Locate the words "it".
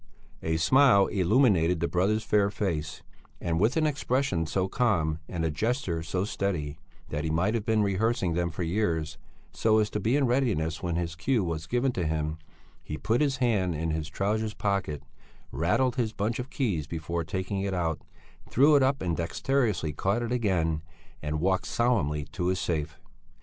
17.61-17.75, 18.75-18.81, 20.23-20.31